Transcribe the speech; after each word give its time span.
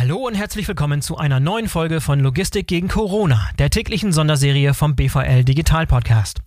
Hallo 0.00 0.28
und 0.28 0.36
herzlich 0.36 0.68
willkommen 0.68 1.02
zu 1.02 1.16
einer 1.16 1.40
neuen 1.40 1.66
Folge 1.66 2.00
von 2.00 2.20
Logistik 2.20 2.68
gegen 2.68 2.86
Corona, 2.86 3.50
der 3.58 3.68
täglichen 3.68 4.12
Sonderserie 4.12 4.72
vom 4.72 4.94
BVL 4.94 5.42
Digital 5.42 5.88
Podcast. 5.88 6.38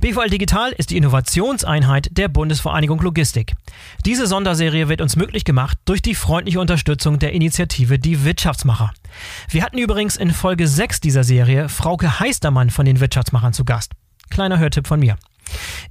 BVL 0.00 0.30
Digital 0.30 0.72
ist 0.72 0.88
die 0.88 0.96
Innovationseinheit 0.96 2.08
der 2.12 2.28
Bundesvereinigung 2.28 2.98
Logistik. 3.02 3.52
Diese 4.06 4.26
Sonderserie 4.26 4.88
wird 4.88 5.02
uns 5.02 5.14
möglich 5.14 5.44
gemacht 5.44 5.76
durch 5.84 6.00
die 6.00 6.14
freundliche 6.14 6.58
Unterstützung 6.58 7.18
der 7.18 7.34
Initiative 7.34 7.98
Die 7.98 8.24
Wirtschaftsmacher. 8.24 8.94
Wir 9.50 9.62
hatten 9.62 9.76
übrigens 9.76 10.16
in 10.16 10.30
Folge 10.30 10.66
6 10.66 11.02
dieser 11.02 11.22
Serie 11.22 11.68
Frauke 11.68 12.18
Heistermann 12.18 12.70
von 12.70 12.86
den 12.86 13.00
Wirtschaftsmachern 13.00 13.52
zu 13.52 13.66
Gast. 13.66 13.92
Kleiner 14.30 14.58
Hörtipp 14.58 14.86
von 14.86 15.00
mir. 15.00 15.18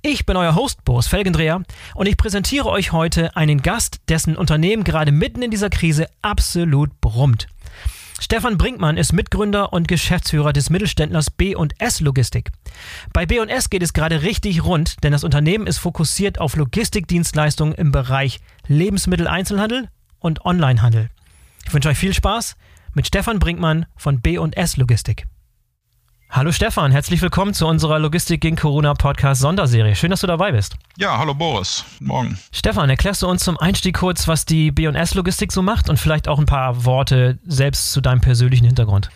Ich 0.02 0.26
bin 0.26 0.38
euer 0.38 0.56
Host 0.56 0.86
Boris 0.86 1.08
Felgendreher 1.08 1.64
und 1.96 2.08
ich 2.08 2.18
präsentiere 2.18 2.70
euch 2.70 2.92
heute 2.92 3.36
einen 3.36 3.62
Gast, 3.62 4.02
dessen 4.08 4.36
Unternehmen 4.36 4.84
gerade 4.84 5.12
mitten 5.12 5.42
in 5.42 5.52
dieser 5.52 5.70
Krise 5.70 6.08
absolut 6.22 7.02
brummt. 7.02 7.48
Stefan 8.20 8.58
Brinkmann 8.58 8.98
ist 8.98 9.12
Mitgründer 9.12 9.74
und 9.74 9.88
Geschäftsführer 9.88 10.54
des 10.54 10.70
Mittelständlers 10.70 11.32
B&S 11.32 12.00
Logistik. 12.00 12.52
Bei 13.14 13.26
B&S 13.26 13.70
geht 13.70 13.84
es 13.84 13.94
gerade 13.94 14.22
richtig 14.22 14.64
rund, 14.64 15.04
denn 15.04 15.12
das 15.12 15.24
Unternehmen 15.24 15.68
ist 15.68 15.80
fokussiert 15.80 16.40
auf 16.40 16.56
Logistikdienstleistungen 16.56 17.76
im 17.76 17.92
Bereich 17.92 18.40
Lebensmitteleinzelhandel 18.68 19.90
und 20.20 20.46
Onlinehandel. 20.46 21.10
Ich 21.66 21.74
wünsche 21.74 21.90
euch 21.90 21.98
viel 21.98 22.14
Spaß 22.14 22.56
mit 22.94 23.06
Stefan 23.06 23.40
Brinkmann 23.40 23.86
von 23.98 24.22
B&S 24.22 24.78
Logistik. 24.78 25.28
Hallo 26.36 26.52
Stefan, 26.52 26.92
herzlich 26.92 27.22
willkommen 27.22 27.54
zu 27.54 27.66
unserer 27.66 27.98
Logistik 27.98 28.42
gegen 28.42 28.58
Corona 28.58 28.94
Podcast 28.94 29.40
Sonderserie. 29.40 29.96
Schön, 29.96 30.10
dass 30.10 30.20
du 30.20 30.28
dabei 30.28 30.52
bist. 30.52 30.76
Ja, 30.98 31.18
hallo 31.18 31.34
Boris. 31.34 31.86
Morgen. 32.02 32.38
Stefan, 32.52 32.90
erklärst 32.90 33.22
du 33.22 33.28
uns 33.28 33.42
zum 33.42 33.58
Einstieg 33.58 33.96
kurz, 33.96 34.28
was 34.28 34.44
die 34.44 34.70
B&S 34.70 35.14
Logistik 35.14 35.54
so 35.54 35.62
macht 35.62 35.90
und 35.90 35.98
vielleicht 35.98 36.28
auch 36.28 36.38
ein 36.38 36.46
paar 36.46 36.84
Worte 36.84 37.40
selbst 37.46 37.94
zu 37.94 38.02
deinem 38.02 38.20
persönlichen 38.20 38.66
Hintergrund? 38.66 39.12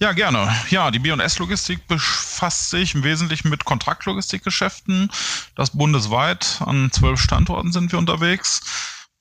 Ja, 0.00 0.10
gerne. 0.10 0.52
Ja, 0.68 0.90
die 0.90 0.98
B&S 0.98 1.38
Logistik 1.38 1.86
befasst 1.86 2.70
sich 2.70 2.96
im 2.96 3.04
Wesentlichen 3.04 3.50
mit 3.50 3.64
Kontraktlogistikgeschäften. 3.64 5.12
Das 5.54 5.70
bundesweit. 5.70 6.60
An 6.66 6.90
zwölf 6.90 7.20
Standorten 7.20 7.70
sind 7.70 7.92
wir 7.92 8.00
unterwegs 8.00 8.62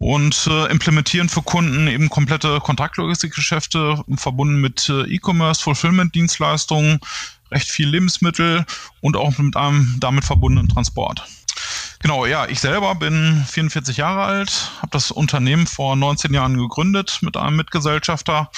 und 0.03 0.47
äh, 0.47 0.69
implementieren 0.69 1.29
für 1.29 1.41
Kunden 1.41 1.87
eben 1.87 2.09
komplette 2.09 2.59
Kontaktlogistikgeschäfte 2.59 4.03
verbunden 4.17 4.59
mit 4.59 4.89
äh, 4.89 5.03
E-Commerce, 5.03 5.63
Fulfillment-Dienstleistungen, 5.63 6.99
recht 7.51 7.69
viel 7.69 7.87
Lebensmittel 7.87 8.65
und 8.99 9.15
auch 9.15 9.37
mit 9.37 9.55
einem 9.55 9.95
damit 10.01 10.25
verbundenen 10.25 10.67
Transport. 10.67 11.25
Genau, 11.99 12.25
ja, 12.25 12.47
ich 12.47 12.59
selber 12.59 12.95
bin 12.95 13.45
44 13.47 13.97
Jahre 13.97 14.23
alt, 14.23 14.71
habe 14.79 14.91
das 14.91 15.09
Unternehmen 15.09 15.67
vor 15.67 15.95
19 15.95 16.33
Jahren 16.33 16.57
gegründet 16.57 17.19
mit 17.21 17.37
einem 17.37 17.55
Mitgesellschafter 17.55 18.49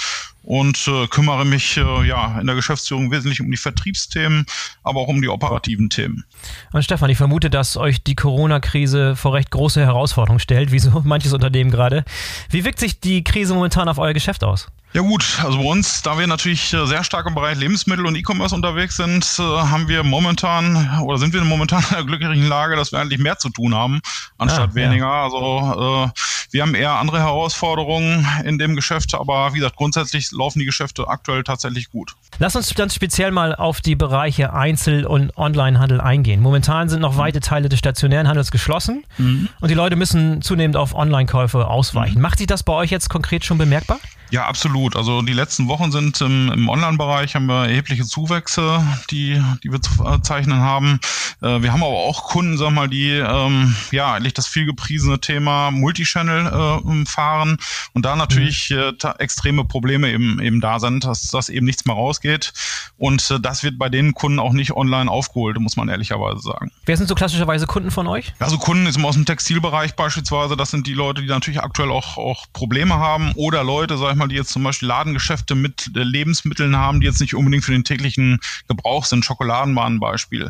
und 0.45 0.87
äh, 0.87 1.07
kümmere 1.07 1.45
mich 1.45 1.77
äh, 1.77 2.07
ja 2.07 2.39
in 2.39 2.47
der 2.47 2.55
Geschäftsführung 2.55 3.11
wesentlich 3.11 3.41
um 3.41 3.49
die 3.49 3.57
Vertriebsthemen, 3.57 4.45
aber 4.83 5.01
auch 5.01 5.07
um 5.07 5.21
die 5.21 5.29
operativen 5.29 5.89
Themen. 5.89 6.23
Und 6.71 6.83
Stefan, 6.83 7.09
ich 7.09 7.17
vermute, 7.17 7.49
dass 7.49 7.77
euch 7.77 8.03
die 8.03 8.15
Corona-Krise 8.15 9.15
vor 9.15 9.33
recht 9.33 9.51
große 9.51 9.81
Herausforderungen 9.81 10.39
stellt, 10.39 10.71
wie 10.71 10.79
so 10.79 11.01
manches 11.03 11.33
Unternehmen 11.33 11.71
gerade. 11.71 12.05
Wie 12.49 12.63
wirkt 12.63 12.79
sich 12.79 12.99
die 12.99 13.23
Krise 13.23 13.53
momentan 13.53 13.89
auf 13.89 13.97
euer 13.97 14.13
Geschäft 14.13 14.43
aus? 14.43 14.69
Ja 14.95 15.01
gut, 15.01 15.39
also 15.43 15.57
bei 15.57 15.65
uns, 15.65 16.03
da 16.03 16.17
wir 16.17 16.25
natürlich 16.25 16.73
äh, 16.73 16.85
sehr 16.87 17.03
stark 17.03 17.25
im 17.25 17.35
Bereich 17.35 17.57
Lebensmittel 17.57 18.05
und 18.05 18.15
E-Commerce 18.15 18.55
unterwegs 18.55 18.95
sind, 18.95 19.25
äh, 19.39 19.41
haben 19.41 19.89
wir 19.89 20.03
momentan 20.03 21.01
oder 21.03 21.17
sind 21.17 21.33
wir 21.33 21.43
momentan 21.43 21.83
in 21.89 21.95
der 21.95 22.05
glücklichen 22.05 22.47
Lage, 22.47 22.77
dass 22.77 22.93
wir 22.93 22.99
eigentlich 22.99 23.19
mehr 23.19 23.37
zu 23.37 23.49
tun 23.49 23.75
haben, 23.75 23.99
anstatt 24.37 24.69
ah, 24.71 24.75
weniger. 24.75 25.03
Ja. 25.03 25.23
Also 25.25 26.05
äh, 26.05 26.19
wir 26.51 26.61
haben 26.61 26.75
eher 26.75 26.93
andere 26.93 27.19
Herausforderungen 27.19 28.25
in 28.45 28.57
dem 28.57 28.77
Geschäft, 28.77 29.15
aber 29.15 29.53
wie 29.53 29.57
gesagt, 29.57 29.75
grundsätzlich 29.75 30.31
laufen 30.31 30.59
die 30.59 30.65
Geschäfte 30.65 31.09
aktuell 31.09 31.43
tatsächlich 31.43 31.89
gut. 31.89 32.13
Lass 32.39 32.55
uns 32.55 32.69
dann 32.69 32.89
speziell 32.89 33.31
mal 33.31 33.53
auf 33.53 33.81
die 33.81 33.95
Bereiche 33.95 34.53
Einzel- 34.53 35.05
und 35.05 35.37
Onlinehandel 35.37 35.99
eingehen. 35.99 36.39
Momentan 36.39 36.87
sind 36.87 37.01
noch 37.01 37.17
weite 37.17 37.41
Teile 37.41 37.67
des 37.67 37.79
stationären 37.79 38.29
Handels 38.29 38.49
geschlossen 38.49 39.03
mhm. 39.17 39.49
und 39.59 39.69
die 39.69 39.75
Leute 39.75 39.97
müssen 39.97 40.41
zunehmend 40.41 40.77
auf 40.77 40.95
Online-Käufe 40.95 41.67
ausweichen. 41.67 42.15
Mhm. 42.15 42.21
Macht 42.21 42.37
sich 42.37 42.47
das 42.47 42.63
bei 42.63 42.71
euch 42.71 42.91
jetzt 42.91 43.09
konkret 43.09 43.43
schon 43.43 43.57
bemerkbar? 43.57 43.99
Ja, 44.31 44.47
absolut. 44.47 44.95
Also 44.95 45.21
die 45.21 45.33
letzten 45.33 45.67
Wochen 45.67 45.91
sind 45.91 46.19
im, 46.21 46.51
im 46.51 46.69
Online-Bereich 46.69 47.35
haben 47.35 47.45
wir 47.45 47.67
erhebliche 47.67 48.05
Zuwächse, 48.05 48.83
die, 49.11 49.41
die 49.63 49.71
wir 49.71 49.81
zu 49.81 49.93
verzeichnen 49.93 50.59
haben. 50.59 50.99
Äh, 51.41 51.61
wir 51.61 51.73
haben 51.73 51.83
aber 51.83 51.93
auch 51.93 52.23
Kunden, 52.29 52.57
sag 52.57 52.71
mal, 52.71 52.87
die 52.87 53.11
ähm, 53.11 53.75
ja 53.91 54.13
eigentlich 54.13 54.33
das 54.33 54.47
viel 54.47 54.65
gepriesene 54.65 55.19
Thema 55.19 55.71
Multichannel 55.71 56.47
äh, 56.47 57.05
fahren 57.05 57.57
und 57.93 58.05
da 58.05 58.15
natürlich 58.15 58.69
mhm. 58.69 58.97
äh, 59.01 59.13
extreme 59.19 59.65
Probleme 59.65 60.09
eben 60.11 60.39
eben 60.39 60.61
da 60.61 60.79
sind, 60.79 61.03
dass 61.03 61.29
das 61.29 61.49
eben 61.49 61.65
nichts 61.65 61.85
mehr 61.85 61.95
rausgeht. 61.95 62.53
Und 62.97 63.29
äh, 63.31 63.39
das 63.39 63.63
wird 63.63 63.77
bei 63.77 63.89
den 63.89 64.13
Kunden 64.13 64.39
auch 64.39 64.53
nicht 64.53 64.71
online 64.71 65.09
aufgeholt, 65.09 65.59
muss 65.59 65.75
man 65.75 65.89
ehrlicherweise 65.89 66.39
sagen. 66.39 66.71
Wer 66.85 66.97
sind 66.97 67.07
so 67.07 67.15
klassischerweise 67.15 67.67
Kunden 67.67 67.91
von 67.91 68.07
euch? 68.07 68.33
Also 68.39 68.57
Kunden 68.57 68.85
ist 68.85 69.03
aus 69.03 69.15
dem 69.15 69.25
Textilbereich 69.25 69.95
beispielsweise, 69.95 70.57
das 70.57 70.71
sind 70.71 70.87
die 70.87 70.93
Leute, 70.93 71.21
die 71.21 71.27
natürlich 71.27 71.61
aktuell 71.61 71.91
auch, 71.91 72.17
auch 72.17 72.45
Probleme 72.53 72.95
haben 72.95 73.31
oder 73.35 73.63
Leute, 73.63 73.97
sag 73.97 74.11
ich 74.11 74.17
mal, 74.17 74.27
die 74.27 74.35
jetzt 74.35 74.51
zum 74.51 74.63
Beispiel 74.63 74.87
Ladengeschäfte 74.87 75.55
mit 75.55 75.91
äh, 75.95 76.03
Lebensmitteln 76.03 76.75
haben, 76.75 77.01
die 77.01 77.07
jetzt 77.07 77.21
nicht 77.21 77.35
unbedingt 77.35 77.63
für 77.63 77.71
den 77.71 77.83
täglichen 77.83 78.39
Gebrauch 78.67 79.05
sind. 79.05 79.25
Schokoladen 79.25 79.75
war 79.75 79.85
ein 79.85 79.99
Beispiel. 79.99 80.49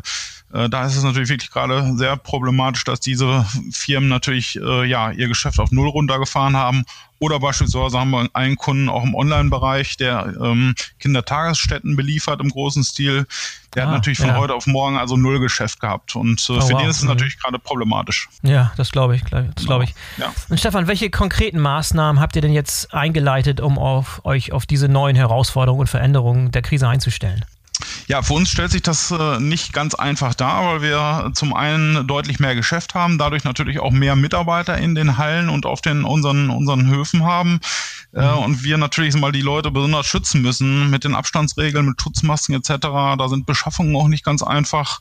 Äh, 0.52 0.68
da 0.76 0.84
ist 0.84 0.96
es 0.96 1.02
natürlich 1.02 1.30
wirklich 1.30 1.50
gerade 1.50 1.96
sehr 1.96 2.18
problematisch, 2.18 2.84
dass 2.84 3.00
diese 3.00 3.46
Firmen 3.72 4.10
natürlich 4.10 4.56
äh, 4.56 4.84
ja 4.84 5.10
ihr 5.10 5.26
Geschäft 5.26 5.58
auf 5.58 5.70
Null 5.70 5.88
runtergefahren 5.88 6.54
haben. 6.54 6.84
Oder 7.18 7.40
beispielsweise 7.40 7.98
haben 7.98 8.10
wir 8.10 8.28
einen 8.34 8.56
Kunden 8.56 8.90
auch 8.90 9.02
im 9.02 9.14
Online-Bereich, 9.14 9.96
der 9.96 10.34
ähm, 10.38 10.74
Kindertagesstätten 10.98 11.96
beliefert 11.96 12.42
im 12.42 12.50
großen 12.50 12.84
Stil. 12.84 13.26
Der 13.74 13.84
ah, 13.84 13.86
hat 13.86 13.94
natürlich 13.94 14.18
von 14.18 14.28
ja. 14.28 14.36
heute 14.36 14.52
auf 14.52 14.66
morgen 14.66 14.98
also 14.98 15.16
null 15.16 15.40
Geschäft 15.40 15.80
gehabt. 15.80 16.14
Und 16.14 16.46
äh, 16.50 16.52
oh, 16.52 16.60
für 16.60 16.74
wow. 16.74 16.82
den 16.82 16.90
ist 16.90 16.96
es 16.96 17.02
mhm. 17.04 17.08
natürlich 17.08 17.40
gerade 17.40 17.58
problematisch. 17.58 18.28
Ja, 18.42 18.70
das 18.76 18.92
glaube 18.92 19.16
ich. 19.16 19.22
Das 19.24 19.64
glaube 19.64 19.84
ich. 19.84 19.94
Ja. 20.18 20.34
Und 20.50 20.60
Stefan, 20.60 20.88
welche 20.88 21.08
konkreten 21.08 21.58
Maßnahmen 21.58 22.20
habt 22.20 22.36
ihr 22.36 22.42
denn 22.42 22.52
jetzt 22.52 22.92
eingeleitet, 22.92 23.62
um 23.62 23.78
auf, 23.78 24.20
euch 24.26 24.52
auf 24.52 24.66
diese 24.66 24.88
neuen 24.88 25.16
Herausforderungen 25.16 25.80
und 25.80 25.88
Veränderungen 25.88 26.50
der 26.50 26.60
Krise 26.60 26.86
einzustellen? 26.86 27.46
Ja, 28.06 28.22
für 28.22 28.34
uns 28.34 28.50
stellt 28.50 28.70
sich 28.70 28.82
das 28.82 29.10
äh, 29.10 29.40
nicht 29.40 29.72
ganz 29.72 29.94
einfach 29.94 30.34
dar, 30.34 30.64
weil 30.66 30.82
wir 30.82 31.30
zum 31.34 31.54
einen 31.54 32.06
deutlich 32.06 32.38
mehr 32.38 32.54
Geschäft 32.54 32.94
haben, 32.94 33.18
dadurch 33.18 33.44
natürlich 33.44 33.80
auch 33.80 33.92
mehr 33.92 34.16
Mitarbeiter 34.16 34.78
in 34.78 34.94
den 34.94 35.18
Hallen 35.18 35.48
und 35.48 35.66
auf 35.66 35.80
den 35.80 36.04
unseren 36.04 36.50
unseren 36.50 36.88
Höfen 36.88 37.24
haben 37.24 37.60
äh, 38.14 38.22
mhm. 38.22 38.38
und 38.38 38.64
wir 38.64 38.78
natürlich 38.78 39.14
mal 39.14 39.32
die 39.32 39.42
Leute 39.42 39.70
besonders 39.70 40.06
schützen 40.06 40.42
müssen 40.42 40.90
mit 40.90 41.04
den 41.04 41.14
Abstandsregeln, 41.14 41.86
mit 41.86 42.00
Schutzmasken 42.00 42.54
etc. 42.54 42.78
Da 42.80 43.28
sind 43.28 43.46
Beschaffungen 43.46 43.94
auch 43.94 44.08
nicht 44.08 44.24
ganz 44.24 44.42
einfach. 44.42 45.00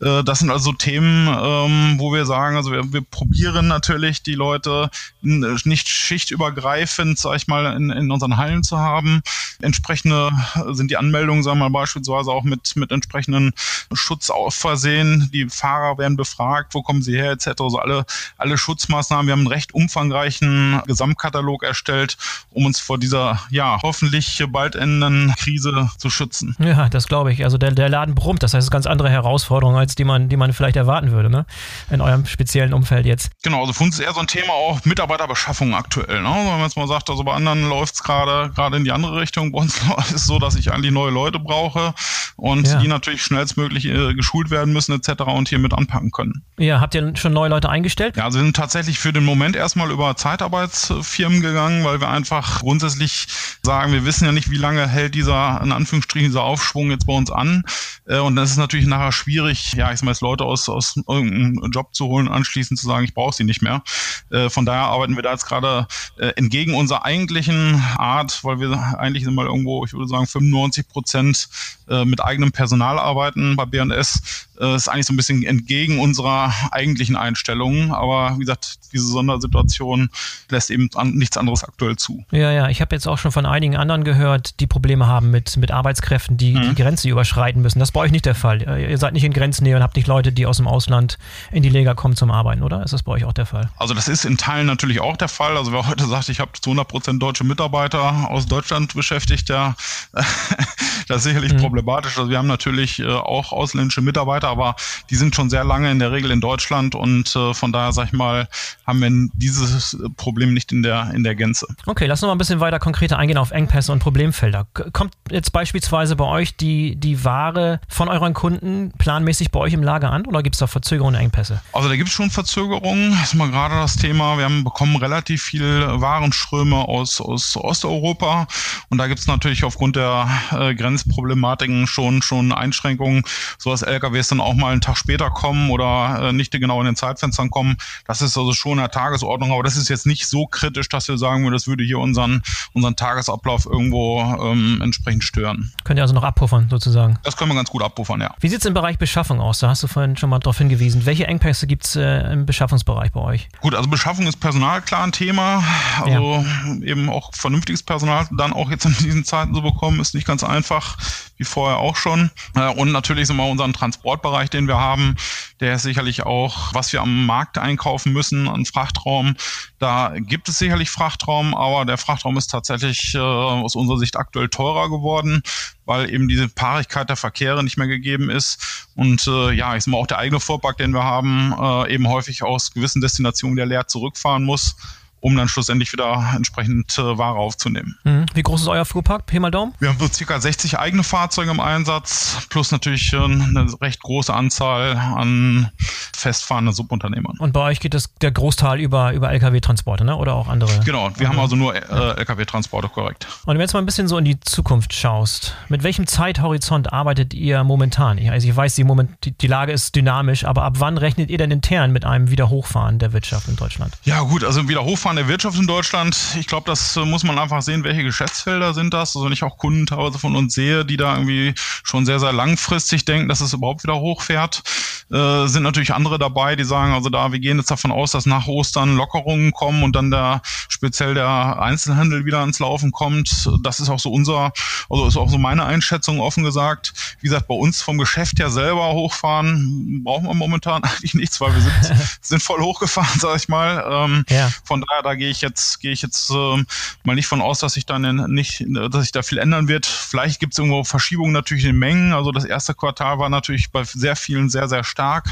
Äh, 0.00 0.22
das 0.24 0.40
sind 0.40 0.50
also 0.50 0.72
Themen, 0.72 1.26
ähm, 1.28 1.98
wo 1.98 2.12
wir 2.12 2.26
sagen, 2.26 2.56
also 2.56 2.70
wir, 2.70 2.92
wir 2.92 3.02
probieren 3.02 3.68
natürlich 3.68 4.22
die 4.22 4.34
Leute 4.34 4.90
nicht 5.22 5.88
schichtübergreifend, 5.88 7.18
sag 7.18 7.36
ich 7.36 7.46
mal, 7.46 7.74
in, 7.76 7.90
in 7.90 8.10
unseren 8.10 8.36
Hallen 8.36 8.62
zu 8.62 8.78
haben. 8.78 9.22
Entsprechende 9.60 10.30
sind 10.70 10.90
die 10.90 10.96
Anmeldungen, 10.96 11.42
sagen 11.42 11.58
wir 11.58 11.68
mal, 11.68 11.80
beispielsweise 11.80 12.19
auch 12.28 12.44
mit, 12.44 12.76
mit 12.76 12.90
entsprechenden 12.90 13.52
Schutz 13.92 14.30
versehen. 14.48 15.30
Die 15.32 15.48
Fahrer 15.48 15.98
werden 15.98 16.16
befragt, 16.16 16.74
wo 16.74 16.82
kommen 16.82 17.02
sie 17.02 17.16
her, 17.16 17.32
etc. 17.32 17.48
Also 17.60 17.78
alle, 17.78 18.04
alle 18.36 18.58
Schutzmaßnahmen. 18.58 19.26
Wir 19.26 19.32
haben 19.32 19.40
einen 19.40 19.48
recht 19.48 19.74
umfangreichen 19.74 20.82
Gesamtkatalog 20.86 21.62
erstellt, 21.62 22.16
um 22.50 22.66
uns 22.66 22.80
vor 22.80 22.98
dieser, 22.98 23.40
ja, 23.50 23.78
hoffentlich 23.82 24.42
bald 24.48 24.74
endenden 24.74 25.34
Krise 25.38 25.90
zu 25.98 26.10
schützen. 26.10 26.56
Ja, 26.58 26.88
das 26.88 27.06
glaube 27.06 27.32
ich. 27.32 27.44
Also 27.44 27.58
der, 27.58 27.72
der 27.72 27.88
Laden 27.88 28.14
brummt. 28.14 28.42
Das 28.42 28.54
heißt, 28.54 28.60
es 28.60 28.66
ist 28.66 28.70
ganz 28.70 28.86
andere 28.86 29.10
Herausforderung 29.10 29.76
als 29.76 29.94
die 29.94 30.04
man, 30.04 30.28
die 30.28 30.36
man 30.36 30.52
vielleicht 30.52 30.76
erwarten 30.76 31.10
würde, 31.10 31.30
ne? 31.30 31.46
In 31.90 32.00
eurem 32.00 32.26
speziellen 32.26 32.72
Umfeld 32.72 33.06
jetzt. 33.06 33.30
Genau, 33.42 33.60
also 33.60 33.72
für 33.72 33.84
uns 33.84 33.98
ist 33.98 34.04
eher 34.04 34.12
so 34.12 34.20
ein 34.20 34.26
Thema 34.26 34.52
auch 34.52 34.84
Mitarbeiterbeschaffung 34.84 35.74
aktuell. 35.74 36.22
Ne? 36.22 36.28
Wenn 36.28 36.46
man 36.46 36.62
jetzt 36.62 36.76
mal 36.76 36.88
sagt, 36.88 37.10
also 37.10 37.24
bei 37.24 37.32
anderen 37.32 37.68
läuft 37.68 37.94
es 37.94 38.02
gerade 38.02 38.50
gerade 38.54 38.76
in 38.76 38.84
die 38.84 38.92
andere 38.92 39.20
Richtung. 39.20 39.52
Bei 39.52 39.60
uns 39.60 39.76
ist 40.06 40.12
es 40.12 40.24
so, 40.24 40.38
dass 40.38 40.54
ich 40.54 40.72
eigentlich 40.72 40.92
neue 40.92 41.10
Leute 41.10 41.38
brauche 41.38 41.94
und 42.40 42.66
ja. 42.66 42.78
die 42.78 42.88
natürlich 42.88 43.22
schnellstmöglich 43.22 43.84
äh, 43.84 44.14
geschult 44.14 44.50
werden 44.50 44.72
müssen 44.72 44.92
etc. 44.92 45.22
und 45.24 45.48
hier 45.48 45.58
mit 45.58 45.74
anpacken 45.74 46.10
können. 46.10 46.42
Ja, 46.58 46.80
habt 46.80 46.94
ihr 46.94 47.14
schon 47.16 47.34
neue 47.34 47.50
Leute 47.50 47.68
eingestellt? 47.68 48.16
Ja, 48.16 48.24
also 48.24 48.38
wir 48.38 48.44
sind 48.44 48.56
tatsächlich 48.56 48.98
für 48.98 49.12
den 49.12 49.24
Moment 49.24 49.56
erstmal 49.56 49.90
über 49.90 50.16
Zeitarbeitsfirmen 50.16 51.42
gegangen, 51.42 51.84
weil 51.84 52.00
wir 52.00 52.08
einfach 52.08 52.60
grundsätzlich 52.60 53.26
sagen, 53.62 53.92
wir 53.92 54.04
wissen 54.06 54.24
ja 54.24 54.32
nicht, 54.32 54.50
wie 54.50 54.56
lange 54.56 54.88
hält 54.88 55.14
dieser, 55.14 55.60
in 55.62 55.70
Anführungsstrichen, 55.70 56.28
dieser 56.28 56.42
Aufschwung 56.42 56.90
jetzt 56.90 57.06
bei 57.06 57.12
uns 57.12 57.30
an. 57.30 57.62
Äh, 58.06 58.18
und 58.18 58.36
das 58.36 58.50
ist 58.50 58.56
natürlich 58.56 58.86
nachher 58.86 59.12
schwierig, 59.12 59.74
ja, 59.74 59.92
ich 59.92 60.00
sag 60.00 60.06
mal, 60.06 60.16
Leute 60.20 60.44
aus, 60.44 60.68
aus 60.68 60.96
irgendeinem 60.96 61.70
Job 61.70 61.94
zu 61.94 62.06
holen, 62.06 62.28
anschließend 62.28 62.78
zu 62.80 62.86
sagen, 62.86 63.04
ich 63.04 63.14
brauche 63.14 63.34
sie 63.34 63.44
nicht 63.44 63.62
mehr. 63.62 63.82
Äh, 64.30 64.48
von 64.48 64.64
daher 64.64 64.84
arbeiten 64.84 65.14
wir 65.16 65.22
da 65.22 65.32
jetzt 65.32 65.46
gerade 65.46 65.86
äh, 66.18 66.28
entgegen 66.36 66.74
unserer 66.74 67.04
eigentlichen 67.04 67.82
Art, 67.96 68.42
weil 68.44 68.60
wir 68.60 68.98
eigentlich 68.98 69.24
sind 69.24 69.34
mal 69.34 69.46
irgendwo, 69.46 69.84
ich 69.84 69.92
würde 69.92 70.08
sagen, 70.08 70.26
95 70.26 70.88
Prozent 70.88 71.48
äh, 71.88 72.04
mit 72.04 72.20
eigenem 72.30 72.52
Personal 72.52 72.98
arbeiten 72.98 73.56
bei 73.56 73.64
B&S, 73.64 74.46
äh, 74.60 74.76
ist 74.76 74.88
eigentlich 74.88 75.06
so 75.06 75.12
ein 75.12 75.16
bisschen 75.16 75.42
entgegen 75.42 75.98
unserer 75.98 76.52
eigentlichen 76.70 77.16
Einstellungen. 77.16 77.90
Aber 77.92 78.36
wie 78.36 78.40
gesagt, 78.40 78.78
diese 78.92 79.06
Sondersituation 79.06 80.10
lässt 80.48 80.70
eben 80.70 80.88
an, 80.94 81.12
nichts 81.14 81.36
anderes 81.36 81.64
aktuell 81.64 81.96
zu. 81.96 82.24
Ja, 82.30 82.52
ja, 82.52 82.68
ich 82.68 82.80
habe 82.80 82.94
jetzt 82.94 83.08
auch 83.08 83.18
schon 83.18 83.32
von 83.32 83.46
einigen 83.46 83.76
anderen 83.76 84.04
gehört, 84.04 84.60
die 84.60 84.66
Probleme 84.66 85.06
haben 85.06 85.30
mit, 85.30 85.56
mit 85.56 85.70
Arbeitskräften, 85.70 86.36
die 86.36 86.54
mhm. 86.54 86.70
die 86.70 86.82
Grenze 86.82 87.08
überschreiten 87.08 87.62
müssen. 87.62 87.78
Das 87.78 87.88
ist 87.88 87.92
bei 87.92 88.00
euch 88.00 88.12
nicht 88.12 88.26
der 88.26 88.34
Fall. 88.34 88.62
Ihr 88.62 88.98
seid 88.98 89.14
nicht 89.14 89.24
in 89.24 89.32
Grenznähe 89.32 89.76
und 89.76 89.82
habt 89.82 89.96
nicht 89.96 90.06
Leute, 90.06 90.32
die 90.32 90.46
aus 90.46 90.58
dem 90.58 90.68
Ausland 90.68 91.18
in 91.50 91.62
die 91.62 91.68
Lega 91.68 91.94
kommen 91.94 92.16
zum 92.16 92.30
Arbeiten, 92.30 92.62
oder? 92.62 92.82
Ist 92.84 92.92
das 92.92 93.02
bei 93.02 93.12
euch 93.12 93.24
auch 93.24 93.32
der 93.32 93.46
Fall? 93.46 93.70
Also 93.76 93.94
das 93.94 94.08
ist 94.08 94.24
in 94.24 94.36
Teilen 94.36 94.66
natürlich 94.66 95.00
auch 95.00 95.16
der 95.16 95.28
Fall. 95.28 95.56
Also 95.56 95.72
wer 95.72 95.88
heute 95.88 96.06
sagt, 96.06 96.28
ich 96.28 96.40
habe 96.40 96.52
zu 96.60 96.70
100 96.70 96.86
Prozent 96.86 97.22
deutsche 97.22 97.44
Mitarbeiter 97.44 98.30
aus 98.30 98.46
Deutschland 98.46 98.94
beschäftigt, 98.94 99.48
ja, 99.48 99.74
das 101.08 101.18
ist 101.18 101.24
sicherlich 101.24 101.54
mhm. 101.54 101.58
problematisch. 101.58 102.18
Also 102.20 102.30
wir 102.30 102.36
haben 102.36 102.48
natürlich 102.48 102.98
äh, 102.98 103.06
auch 103.06 103.52
ausländische 103.52 104.02
Mitarbeiter, 104.02 104.48
aber 104.48 104.76
die 105.08 105.16
sind 105.16 105.34
schon 105.34 105.48
sehr 105.48 105.64
lange 105.64 105.90
in 105.90 105.98
der 105.98 106.12
Regel 106.12 106.30
in 106.30 106.42
Deutschland 106.42 106.94
und 106.94 107.34
äh, 107.34 107.54
von 107.54 107.72
daher, 107.72 107.92
sag 107.92 108.08
ich 108.08 108.12
mal, 108.12 108.46
haben 108.86 109.00
wir 109.00 109.30
dieses 109.34 109.96
Problem 110.16 110.52
nicht 110.52 110.70
in 110.70 110.82
der, 110.82 111.10
in 111.14 111.24
der 111.24 111.34
Gänze. 111.34 111.66
Okay, 111.86 112.04
lass 112.04 112.22
uns 112.22 112.28
mal 112.28 112.32
ein 112.32 112.38
bisschen 112.38 112.60
weiter 112.60 112.78
konkreter 112.78 113.18
eingehen 113.18 113.38
auf 113.38 113.52
Engpässe 113.52 113.90
und 113.90 114.00
Problemfelder. 114.00 114.66
Kommt 114.92 115.14
jetzt 115.30 115.52
beispielsweise 115.52 116.14
bei 116.14 116.26
euch 116.26 116.56
die, 116.56 116.96
die 116.96 117.24
Ware 117.24 117.80
von 117.88 118.08
euren 118.08 118.34
Kunden 118.34 118.92
planmäßig 118.98 119.50
bei 119.50 119.60
euch 119.60 119.72
im 119.72 119.82
Lager 119.82 120.10
an 120.10 120.26
oder 120.26 120.42
gibt 120.42 120.56
es 120.56 120.60
da 120.60 120.66
Verzögerungen 120.66 121.14
und 121.14 121.22
Engpässe? 121.22 121.62
Also 121.72 121.88
da 121.88 121.96
gibt 121.96 122.10
es 122.10 122.14
schon 122.14 122.30
Verzögerungen. 122.30 123.12
Das 123.12 123.30
ist 123.30 123.34
mal 123.34 123.50
gerade 123.50 123.76
das 123.76 123.96
Thema. 123.96 124.36
Wir 124.36 124.44
haben 124.44 124.62
bekommen 124.62 124.96
relativ 124.96 125.42
viel 125.42 125.86
Warenströme 125.88 126.76
aus, 126.76 127.18
aus 127.20 127.56
Osteuropa 127.56 128.46
und 128.90 128.98
da 128.98 129.06
gibt 129.06 129.20
es 129.20 129.26
natürlich 129.26 129.64
aufgrund 129.64 129.96
der 129.96 130.28
äh, 130.52 130.74
Grenzproblematiken 130.74 131.86
schon, 131.86 131.99
schon 132.22 132.52
Einschränkungen, 132.52 133.22
so 133.58 133.70
dass 133.70 133.82
LKWs 133.82 134.28
dann 134.28 134.40
auch 134.40 134.54
mal 134.54 134.72
einen 134.72 134.80
Tag 134.80 134.96
später 134.96 135.30
kommen 135.30 135.70
oder 135.70 136.28
äh, 136.28 136.32
nicht 136.32 136.52
genau 136.52 136.80
in 136.80 136.86
den 136.86 136.96
Zeitfenstern 136.96 137.50
kommen. 137.50 137.76
Das 138.06 138.22
ist 138.22 138.36
also 138.36 138.52
schon 138.52 138.72
in 138.72 138.78
der 138.78 138.90
Tagesordnung, 138.90 139.52
aber 139.52 139.62
das 139.62 139.76
ist 139.76 139.88
jetzt 139.88 140.06
nicht 140.06 140.26
so 140.26 140.46
kritisch, 140.46 140.88
dass 140.88 141.08
wir 141.08 141.18
sagen 141.18 141.42
würden, 141.42 141.52
das 141.52 141.66
würde 141.66 141.84
hier 141.84 141.98
unseren, 141.98 142.42
unseren 142.72 142.96
Tagesablauf 142.96 143.66
irgendwo 143.66 144.20
ähm, 144.20 144.80
entsprechend 144.82 145.24
stören. 145.24 145.72
Könnt 145.84 145.98
ihr 145.98 146.02
also 146.02 146.14
noch 146.14 146.24
abpuffern 146.24 146.68
sozusagen? 146.68 147.18
Das 147.22 147.36
können 147.36 147.50
wir 147.50 147.54
ganz 147.54 147.70
gut 147.70 147.82
abpuffern, 147.82 148.20
ja. 148.20 148.34
Wie 148.40 148.48
sieht 148.48 148.60
es 148.60 148.66
im 148.66 148.74
Bereich 148.74 148.98
Beschaffung 148.98 149.40
aus? 149.40 149.60
Da 149.60 149.68
hast 149.68 149.82
du 149.82 149.86
vorhin 149.86 150.16
schon 150.16 150.30
mal 150.30 150.38
darauf 150.38 150.58
hingewiesen. 150.58 151.06
Welche 151.06 151.26
Engpässe 151.26 151.66
gibt 151.66 151.84
es 151.84 151.96
äh, 151.96 152.32
im 152.32 152.46
Beschaffungsbereich 152.46 153.12
bei 153.12 153.20
euch? 153.20 153.48
Gut, 153.60 153.74
also 153.74 153.88
Beschaffung 153.88 154.26
ist 154.26 154.40
Personal 154.40 154.82
klar 154.82 155.04
ein 155.04 155.12
Thema. 155.12 155.62
Also 156.00 156.44
ja. 156.66 156.74
eben 156.82 157.08
auch 157.08 157.30
vernünftiges 157.34 157.82
Personal 157.82 158.26
dann 158.30 158.52
auch 158.52 158.70
jetzt 158.70 158.84
in 158.84 158.94
diesen 158.94 159.24
Zeiten 159.24 159.54
zu 159.54 159.62
bekommen, 159.62 160.00
ist 160.00 160.14
nicht 160.14 160.26
ganz 160.26 160.44
einfach, 160.44 160.96
wie 161.36 161.44
vorher 161.44 161.78
auch 161.78 161.89
schon. 161.96 162.30
Äh, 162.54 162.68
und 162.68 162.92
natürlich 162.92 163.26
sind 163.26 163.36
wir 163.36 163.46
unseren 163.46 163.72
Transportbereich, 163.72 164.50
den 164.50 164.66
wir 164.66 164.78
haben, 164.78 165.16
der 165.60 165.74
ist 165.74 165.82
sicherlich 165.82 166.24
auch, 166.24 166.72
was 166.74 166.92
wir 166.92 167.02
am 167.02 167.26
Markt 167.26 167.58
einkaufen 167.58 168.12
müssen 168.12 168.48
an 168.48 168.64
Frachtraum. 168.64 169.36
Da 169.78 170.14
gibt 170.16 170.48
es 170.48 170.58
sicherlich 170.58 170.90
Frachtraum, 170.90 171.54
aber 171.54 171.84
der 171.84 171.98
Frachtraum 171.98 172.36
ist 172.36 172.48
tatsächlich 172.48 173.14
äh, 173.14 173.18
aus 173.18 173.76
unserer 173.76 173.98
Sicht 173.98 174.16
aktuell 174.16 174.48
teurer 174.48 174.88
geworden, 174.88 175.42
weil 175.84 176.12
eben 176.12 176.28
diese 176.28 176.48
Paarigkeit 176.48 177.08
der 177.08 177.16
Verkehre 177.16 177.62
nicht 177.62 177.76
mehr 177.76 177.88
gegeben 177.88 178.30
ist. 178.30 178.88
Und 178.94 179.26
äh, 179.26 179.52
ja, 179.52 179.76
ich 179.76 179.84
sag 179.84 179.92
mal, 179.92 179.98
auch 179.98 180.06
der 180.06 180.18
eigene 180.18 180.40
Fuhrpark, 180.40 180.78
den 180.78 180.92
wir 180.92 181.04
haben, 181.04 181.54
äh, 181.60 181.94
eben 181.94 182.08
häufig 182.08 182.42
aus 182.42 182.72
gewissen 182.72 183.00
Destinationen 183.02 183.56
wieder 183.56 183.66
leer 183.66 183.86
zurückfahren 183.86 184.44
muss 184.44 184.76
um 185.20 185.36
dann 185.36 185.48
schlussendlich 185.48 185.92
wieder 185.92 186.32
entsprechend 186.34 186.96
äh, 186.98 187.18
Ware 187.18 187.38
aufzunehmen. 187.38 187.96
Mhm. 188.04 188.26
Wie 188.34 188.42
groß 188.42 188.62
ist 188.62 188.68
euer 188.68 188.84
Fuhrpark? 188.84 189.26
Pi 189.26 189.38
mal 189.38 189.50
Daumen? 189.50 189.74
Wir 189.78 189.90
haben 189.90 189.98
so 189.98 190.08
circa 190.08 190.40
60 190.40 190.78
eigene 190.78 191.04
Fahrzeuge 191.04 191.50
im 191.50 191.60
Einsatz, 191.60 192.46
plus 192.48 192.72
natürlich 192.72 193.12
äh, 193.12 193.16
eine 193.16 193.66
recht 193.80 194.02
große 194.02 194.32
Anzahl 194.32 194.96
an 194.96 195.70
festfahrenden 196.14 196.74
Subunternehmern. 196.74 197.36
Und 197.38 197.52
bei 197.52 197.60
euch 197.60 197.80
geht 197.80 197.94
das 197.94 198.14
der 198.20 198.30
Großteil 198.30 198.80
über, 198.80 199.12
über 199.12 199.30
Lkw-Transporte, 199.30 200.04
ne? 200.04 200.16
oder 200.16 200.34
auch 200.34 200.48
andere? 200.48 200.80
Genau, 200.84 201.10
wir 201.16 201.28
haben 201.28 201.38
also 201.38 201.56
nur 201.56 201.74
äh, 201.74 202.20
Lkw-Transporte, 202.20 202.88
korrekt. 202.88 203.26
Und 203.44 203.48
wenn 203.48 203.56
du 203.56 203.62
jetzt 203.62 203.72
mal 203.72 203.80
ein 203.80 203.86
bisschen 203.86 204.08
so 204.08 204.18
in 204.18 204.24
die 204.24 204.40
Zukunft 204.40 204.94
schaust, 204.94 205.54
mit 205.68 205.82
welchem 205.82 206.06
Zeithorizont 206.06 206.92
arbeitet 206.92 207.34
ihr 207.34 207.62
momentan? 207.64 208.18
Also 208.30 208.48
ich 208.48 208.56
weiß, 208.56 208.74
die, 208.74 208.84
Moment, 208.84 209.24
die, 209.24 209.32
die 209.32 209.46
Lage 209.46 209.72
ist 209.72 209.94
dynamisch, 209.96 210.44
aber 210.44 210.64
ab 210.64 210.74
wann 210.78 210.98
rechnet 210.98 211.30
ihr 211.30 211.38
denn 211.38 211.50
intern 211.50 211.92
mit 211.92 212.04
einem 212.04 212.30
Wiederhochfahren 212.30 212.98
der 212.98 213.12
Wirtschaft 213.12 213.48
in 213.48 213.56
Deutschland? 213.56 213.94
Ja 214.04 214.20
gut, 214.20 214.44
also 214.44 214.68
Wiederhochfahren 214.68 215.09
Hochfahren 215.09 215.09
der 215.16 215.28
Wirtschaft 215.28 215.58
in 215.58 215.66
Deutschland, 215.66 216.16
ich 216.38 216.46
glaube, 216.46 216.66
das 216.66 216.96
äh, 216.96 217.04
muss 217.04 217.24
man 217.24 217.38
einfach 217.38 217.62
sehen, 217.62 217.84
welche 217.84 218.02
Geschäftsfelder 218.02 218.74
sind 218.74 218.92
das. 218.94 219.16
Also 219.16 219.24
wenn 219.24 219.32
ich 219.32 219.42
auch 219.42 219.58
Kunden 219.58 219.86
teilweise 219.86 220.18
von 220.18 220.36
uns 220.36 220.54
sehe, 220.54 220.84
die 220.84 220.96
da 220.96 221.14
irgendwie 221.14 221.54
schon 221.56 222.06
sehr, 222.06 222.20
sehr 222.20 222.32
langfristig 222.32 223.04
denken, 223.04 223.28
dass 223.28 223.40
es 223.40 223.52
überhaupt 223.52 223.82
wieder 223.82 223.98
hochfährt, 223.98 224.62
äh, 225.10 225.46
sind 225.46 225.64
natürlich 225.64 225.92
andere 225.92 226.18
dabei, 226.18 226.54
die 226.56 226.64
sagen, 226.64 226.92
also 226.92 227.08
da, 227.08 227.32
wir 227.32 227.40
gehen 227.40 227.58
jetzt 227.58 227.70
davon 227.70 227.90
aus, 227.90 228.12
dass 228.12 228.26
nach 228.26 228.46
Ostern 228.46 228.96
Lockerungen 228.96 229.52
kommen 229.52 229.82
und 229.82 229.96
dann 229.96 230.10
der 230.10 230.42
speziell 230.68 231.14
der 231.14 231.60
Einzelhandel 231.60 232.24
wieder 232.24 232.40
ans 232.40 232.58
Laufen 232.58 232.92
kommt. 232.92 233.50
Das 233.62 233.80
ist 233.80 233.90
auch 233.90 233.98
so 233.98 234.10
unser, 234.10 234.52
also 234.88 235.06
ist 235.06 235.16
auch 235.16 235.28
so 235.28 235.36
meine 235.36 235.64
Einschätzung 235.64 236.20
offen 236.20 236.44
gesagt. 236.44 236.94
Wie 237.20 237.26
gesagt, 237.26 237.48
bei 237.48 237.54
uns 237.54 237.82
vom 237.82 237.98
Geschäft 237.98 238.38
her 238.38 238.50
selber 238.50 238.92
hochfahren 238.92 240.02
brauchen 240.04 240.26
wir 240.26 240.34
momentan 240.34 240.82
eigentlich 240.84 241.14
nichts, 241.14 241.40
weil 241.40 241.54
wir 241.54 241.60
sind, 241.60 241.74
sind 242.22 242.42
voll 242.42 242.60
hochgefahren, 242.60 243.18
sag 243.18 243.36
ich 243.36 243.48
mal. 243.48 243.84
Ähm, 243.90 244.24
ja. 244.28 244.50
Von 244.64 244.82
daher 244.88 244.99
da 245.02 245.14
gehe 245.14 245.30
ich 245.30 245.40
jetzt, 245.40 245.80
gehe 245.80 245.92
ich 245.92 246.02
jetzt 246.02 246.30
ähm, 246.30 246.66
mal 247.04 247.14
nicht 247.14 247.26
von 247.26 247.40
aus, 247.40 247.60
dass 247.60 247.74
sich 247.74 247.86
dann 247.86 248.32
nicht, 248.32 248.64
dass 248.68 249.02
sich 249.02 249.12
da 249.12 249.22
viel 249.22 249.38
ändern 249.38 249.68
wird. 249.68 249.86
Vielleicht 249.86 250.40
gibt 250.40 250.52
es 250.52 250.58
irgendwo 250.58 250.84
Verschiebungen 250.84 251.32
natürlich 251.32 251.64
in 251.64 251.76
Mengen. 251.76 252.12
Also 252.12 252.32
das 252.32 252.44
erste 252.44 252.74
Quartal 252.74 253.18
war 253.18 253.28
natürlich 253.28 253.70
bei 253.70 253.84
sehr 253.84 254.16
vielen 254.16 254.50
sehr, 254.50 254.68
sehr 254.68 254.84
stark. 254.84 255.26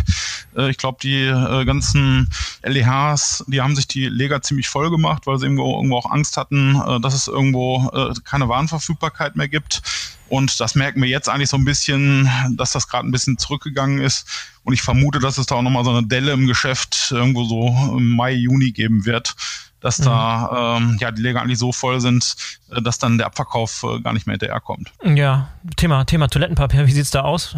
Äh, 0.56 0.70
ich 0.70 0.78
glaube, 0.78 0.98
die 1.02 1.24
äh, 1.24 1.64
ganzen 1.64 2.30
LEHs, 2.62 3.44
die 3.46 3.60
haben 3.60 3.76
sich 3.76 3.88
die 3.88 4.08
Lega 4.08 4.42
ziemlich 4.42 4.68
voll 4.68 4.90
gemacht, 4.90 5.26
weil 5.26 5.38
sie 5.38 5.46
irgendwo, 5.46 5.76
irgendwo 5.76 5.96
auch 5.98 6.10
Angst 6.10 6.36
hatten, 6.36 6.80
äh, 6.80 7.00
dass 7.00 7.14
es 7.14 7.28
irgendwo 7.28 7.90
äh, 7.92 8.14
keine 8.24 8.48
Warenverfügbarkeit 8.48 9.36
mehr 9.36 9.48
gibt. 9.48 9.82
Und 10.28 10.60
das 10.60 10.74
merken 10.74 11.00
wir 11.00 11.08
jetzt 11.08 11.28
eigentlich 11.28 11.48
so 11.48 11.56
ein 11.56 11.64
bisschen, 11.64 12.30
dass 12.50 12.72
das 12.72 12.88
gerade 12.88 13.08
ein 13.08 13.12
bisschen 13.12 13.38
zurückgegangen 13.38 14.00
ist. 14.00 14.26
Und 14.62 14.74
ich 14.74 14.82
vermute, 14.82 15.20
dass 15.20 15.38
es 15.38 15.46
da 15.46 15.54
auch 15.54 15.62
nochmal 15.62 15.84
so 15.84 15.90
eine 15.90 16.06
Delle 16.06 16.32
im 16.32 16.46
Geschäft 16.46 17.08
irgendwo 17.10 17.44
so 17.44 17.96
im 17.96 18.10
Mai, 18.10 18.32
Juni 18.32 18.72
geben 18.72 19.06
wird 19.06 19.34
dass 19.80 19.98
mhm. 19.98 20.04
da 20.04 20.76
ähm, 20.76 20.96
ja 21.00 21.10
die 21.10 21.22
Läger 21.22 21.40
eigentlich 21.40 21.58
so 21.58 21.72
voll 21.72 22.00
sind, 22.00 22.36
äh, 22.70 22.82
dass 22.82 22.98
dann 22.98 23.18
der 23.18 23.26
Abverkauf 23.26 23.84
äh, 23.84 24.00
gar 24.00 24.12
nicht 24.12 24.26
mehr 24.26 24.34
hinterherkommt. 24.34 24.92
Ja, 25.04 25.48
Thema, 25.76 26.04
Thema 26.04 26.28
Toilettenpapier, 26.28 26.86
wie 26.86 26.92
sieht's 26.92 27.10
da 27.10 27.22
aus? 27.22 27.54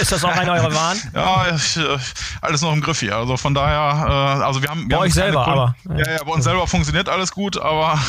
Ist 0.00 0.12
das 0.12 0.24
auch 0.24 0.30
eine 0.30 0.52
eurer 0.52 0.74
Waren? 0.74 0.98
ja, 1.14 1.54
ich, 1.54 1.76
äh, 1.76 1.98
alles 2.40 2.62
noch 2.62 2.72
im 2.72 2.80
Griff 2.80 3.00
hier. 3.00 3.16
Also 3.16 3.36
von 3.36 3.54
daher, 3.54 4.38
äh, 4.40 4.42
also 4.44 4.62
wir 4.62 4.70
haben. 4.70 4.88
Wir 4.88 4.96
bei 4.96 5.04
euch 5.04 5.14
selber, 5.14 5.46
aber. 5.46 5.76
Ja, 5.88 6.12
ja, 6.12 6.24
bei 6.24 6.32
uns 6.32 6.44
selber 6.44 6.66
funktioniert 6.66 7.08
alles 7.08 7.32
gut, 7.32 7.60
aber 7.60 8.00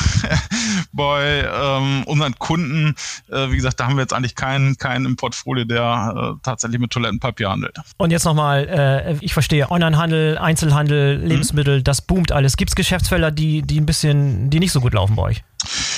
bei 0.92 1.48
ähm, 1.54 2.04
unseren 2.06 2.36
Kunden, 2.40 2.96
äh, 3.32 3.50
wie 3.50 3.56
gesagt, 3.56 3.80
da 3.80 3.86
haben 3.86 3.96
wir 3.96 4.02
jetzt 4.02 4.14
eigentlich 4.14 4.36
keinen, 4.36 4.78
keinen 4.78 5.06
im 5.06 5.16
Portfolio, 5.16 5.66
der 5.66 6.36
äh, 6.36 6.40
tatsächlich 6.44 6.80
mit 6.80 6.92
Toilettenpapier 6.92 7.50
handelt. 7.50 7.78
Und 7.98 8.12
jetzt 8.12 8.26
nochmal, 8.26 8.68
äh, 8.68 9.18
ich 9.22 9.34
verstehe, 9.34 9.70
Onlinehandel, 9.70 10.38
Einzelhandel. 10.38 11.18
Lebensmittel, 11.18 11.80
mhm. 11.80 11.84
das 11.84 12.02
boomt 12.02 12.32
alles. 12.32 12.58
Gibt 12.58 12.72
es 12.72 12.76
Geschäftsfelder, 12.76 13.32
die, 13.32 13.62
die 13.62 13.80
ein 13.80 13.86
bisschen, 13.86 14.50
die 14.50 14.60
nicht 14.60 14.72
so 14.72 14.82
gut 14.82 14.94
laufen 14.94 15.16
bei 15.16 15.24
euch? 15.24 15.44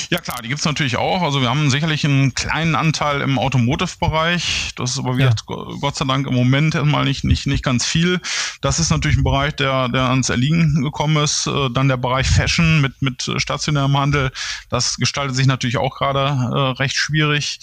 Ja 0.09 0.19
klar, 0.19 0.41
die 0.41 0.49
gibt 0.49 0.59
es 0.59 0.65
natürlich 0.65 0.97
auch. 0.97 1.21
Also 1.21 1.41
wir 1.41 1.49
haben 1.49 1.69
sicherlich 1.69 2.05
einen 2.05 2.33
kleinen 2.33 2.75
Anteil 2.75 3.21
im 3.21 3.39
Automotive-Bereich. 3.39 4.71
Das 4.75 4.91
ist 4.91 4.99
aber 4.99 5.17
wie 5.17 5.23
ja. 5.23 5.33
Gott 5.45 5.95
sei 5.95 6.05
Dank 6.05 6.27
im 6.27 6.33
Moment 6.33 6.75
erstmal 6.75 7.05
nicht, 7.05 7.23
nicht, 7.23 7.47
nicht 7.47 7.63
ganz 7.63 7.85
viel. 7.85 8.19
Das 8.61 8.79
ist 8.79 8.89
natürlich 8.89 9.17
ein 9.17 9.23
Bereich, 9.23 9.55
der, 9.55 9.89
der 9.89 10.09
ans 10.09 10.29
Erliegen 10.29 10.83
gekommen 10.83 11.23
ist. 11.23 11.47
Äh, 11.47 11.69
dann 11.71 11.87
der 11.87 11.97
Bereich 11.97 12.27
Fashion 12.27 12.81
mit, 12.81 13.01
mit 13.01 13.29
stationärem 13.37 13.97
Handel. 13.97 14.31
Das 14.69 14.97
gestaltet 14.97 15.35
sich 15.35 15.47
natürlich 15.47 15.77
auch 15.77 15.95
gerade 15.97 16.19
äh, 16.19 16.81
recht 16.81 16.95
schwierig. 16.95 17.59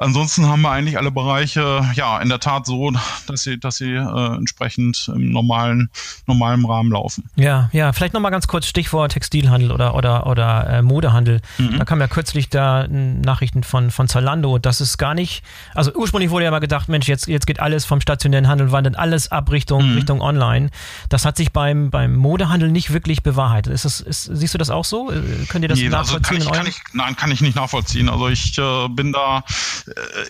Ansonsten 0.00 0.46
haben 0.46 0.62
wir 0.62 0.70
eigentlich 0.70 0.96
alle 0.96 1.10
Bereiche 1.10 1.86
ja 1.94 2.18
in 2.20 2.30
der 2.30 2.40
Tat 2.40 2.64
so, 2.64 2.90
dass 3.26 3.42
sie, 3.42 3.60
dass 3.60 3.76
sie 3.76 3.92
äh, 3.92 4.34
entsprechend 4.34 5.10
im 5.14 5.30
normalen, 5.30 5.90
normalen 6.26 6.64
Rahmen 6.64 6.90
laufen. 6.90 7.28
Ja, 7.36 7.68
ja, 7.72 7.92
vielleicht 7.92 8.14
nochmal 8.14 8.30
ganz 8.30 8.46
kurz 8.46 8.66
Stichwort 8.66 9.12
Textilhandel 9.12 9.70
oder, 9.70 9.94
oder, 9.94 10.26
oder 10.26 10.70
äh, 10.70 10.82
Modehandel. 10.82 11.42
Mhm. 11.58 11.78
Da 11.78 11.84
kam 11.84 12.00
ja 12.00 12.08
kürzlich 12.08 12.48
da 12.48 12.88
Nachrichten 12.88 13.62
von, 13.62 13.90
von 13.90 14.08
Zalando, 14.08 14.56
dass 14.56 14.80
es 14.80 14.96
gar 14.96 15.12
nicht, 15.12 15.42
also 15.74 15.92
ursprünglich 15.94 16.30
wurde 16.30 16.46
ja 16.46 16.50
mal 16.50 16.60
gedacht, 16.60 16.88
Mensch, 16.88 17.06
jetzt, 17.06 17.26
jetzt 17.26 17.46
geht 17.46 17.60
alles 17.60 17.84
vom 17.84 18.00
stationären 18.00 18.48
Handel, 18.48 18.72
wandert 18.72 18.98
alles 18.98 19.30
ab 19.30 19.50
Richtung, 19.50 19.90
mhm. 19.90 19.96
Richtung 19.96 20.22
Online. 20.22 20.70
Das 21.10 21.26
hat 21.26 21.36
sich 21.36 21.52
beim, 21.52 21.90
beim 21.90 22.16
Modehandel 22.16 22.70
nicht 22.70 22.90
wirklich 22.90 23.22
bewahrheitet. 23.22 23.74
Ist 23.74 23.84
das, 23.84 24.00
ist, 24.00 24.30
siehst 24.32 24.54
du 24.54 24.58
das 24.58 24.70
auch 24.70 24.86
so? 24.86 25.12
Äh, 25.12 25.20
könnt 25.50 25.62
ihr 25.62 25.68
das 25.68 25.78
nee, 25.78 25.90
nachvollziehen? 25.90 26.38
Also 26.38 26.50
kann 26.50 26.66
ich, 26.66 26.82
kann 26.82 26.86
ich, 26.88 26.94
nein, 26.94 27.16
kann 27.16 27.30
ich 27.30 27.42
nicht 27.42 27.56
nachvollziehen. 27.56 28.08
Also 28.08 28.28
ich 28.28 28.56
äh, 28.56 28.88
bin 28.88 29.12
da 29.12 29.44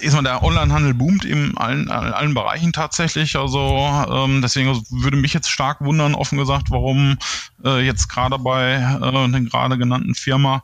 ist 0.00 0.14
man 0.14 0.24
der 0.24 0.42
Onlinehandel 0.42 0.94
boomt 0.94 1.24
in 1.24 1.56
allen, 1.56 1.90
allen 1.90 2.34
Bereichen 2.34 2.72
tatsächlich. 2.72 3.36
Also 3.36 3.58
ähm, 4.10 4.42
deswegen 4.42 4.82
würde 4.90 5.16
mich 5.16 5.34
jetzt 5.34 5.50
stark 5.50 5.80
wundern, 5.80 6.14
offen 6.14 6.38
gesagt, 6.38 6.70
warum 6.70 7.18
äh, 7.64 7.84
jetzt 7.84 8.08
gerade 8.08 8.38
bei 8.38 8.74
äh, 8.74 9.30
den 9.30 9.48
gerade 9.48 9.78
genannten 9.78 10.14
Firma 10.14 10.62